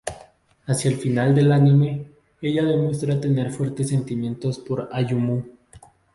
Hacia 0.65 0.89
el 0.89 0.97
final 0.97 1.35
del 1.35 1.51
anime, 1.51 2.09
ella 2.41 2.63
demuestra 2.63 3.21
tener 3.21 3.51
fuertes 3.51 3.89
sentimientos 3.89 4.57
por 4.57 4.89
Ayumu. 4.91 5.43